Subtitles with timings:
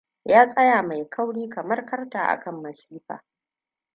[0.25, 3.23] Ya tsaya mai kauri kamar karta akan masifa.